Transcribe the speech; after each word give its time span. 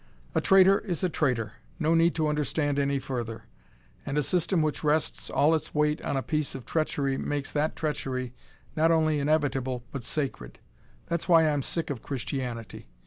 "A 0.33 0.41
traitor 0.41 0.79
is 0.79 1.03
a 1.03 1.09
traitor 1.09 1.53
no 1.77 1.93
need 1.93 2.15
to 2.15 2.27
understand 2.27 2.79
any 2.79 2.97
further. 2.97 3.43
And 4.03 4.17
a 4.17 4.23
system 4.23 4.63
which 4.63 4.83
rests 4.83 5.29
all 5.29 5.53
its 5.53 5.75
weight 5.75 6.01
on 6.01 6.17
a 6.17 6.23
piece 6.23 6.55
of 6.55 6.65
treachery 6.65 7.19
makes 7.19 7.51
that 7.51 7.75
treachery 7.75 8.33
not 8.75 8.89
only 8.89 9.19
inevitable 9.19 9.83
but 9.91 10.03
sacred. 10.03 10.57
That's 11.05 11.29
why 11.29 11.47
I'm 11.47 11.61
sick 11.61 11.91
of 11.91 12.01
Christianity. 12.01 12.89